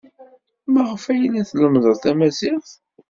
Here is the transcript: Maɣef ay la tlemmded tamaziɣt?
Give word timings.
Maɣef 0.73 1.03
ay 1.11 1.23
la 1.31 1.41
tlemmded 1.49 1.97
tamaziɣt? 2.03 2.71